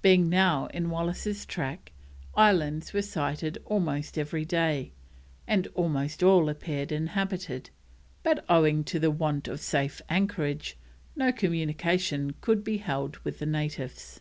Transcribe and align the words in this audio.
Being 0.00 0.30
now 0.30 0.68
in 0.68 0.88
Wallis's 0.88 1.44
track, 1.44 1.92
islands 2.34 2.94
were 2.94 3.02
sighted 3.02 3.58
almost 3.66 4.16
every 4.16 4.42
day, 4.46 4.92
and 5.46 5.66
almost 5.74 6.22
all 6.22 6.48
appeared 6.48 6.90
inhabited, 6.90 7.68
but 8.22 8.42
owing 8.48 8.84
to 8.84 8.98
the 8.98 9.10
want 9.10 9.48
of 9.48 9.60
safe 9.60 10.00
anchorage, 10.08 10.78
no 11.14 11.30
communication 11.30 12.32
could 12.40 12.64
be 12.64 12.78
held 12.78 13.18
with 13.18 13.38
the 13.38 13.44
natives. 13.44 14.20